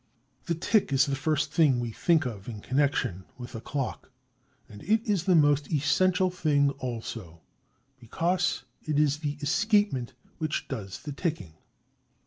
The 0.45 0.55
tick 0.55 0.91
is 0.91 1.05
the 1.05 1.15
first 1.15 1.51
thing 1.53 1.79
we 1.79 1.91
think 1.91 2.25
of 2.25 2.49
in 2.49 2.59
connection 2.59 3.23
with 3.37 3.53
a 3.53 3.61
clock; 3.61 4.09
and 4.67 4.81
it 4.81 5.05
is 5.07 5.25
the 5.25 5.35
most 5.35 5.71
essential 5.71 6.31
thing 6.31 6.71
also, 6.79 7.41
because 7.99 8.63
it 8.81 8.97
is 8.97 9.19
the 9.19 9.37
escapement 9.41 10.13
which 10.39 10.67
does 10.67 11.03
the 11.03 11.11
ticking. 11.11 11.53